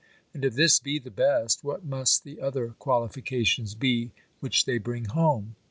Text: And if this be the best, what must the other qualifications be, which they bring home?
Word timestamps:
And 0.33 0.43
if 0.43 0.55
this 0.55 0.79
be 0.79 0.97
the 0.97 1.11
best, 1.11 1.63
what 1.63 1.85
must 1.85 2.23
the 2.23 2.41
other 2.41 2.69
qualifications 2.79 3.75
be, 3.75 4.13
which 4.39 4.65
they 4.65 4.79
bring 4.79 5.05
home? 5.05 5.57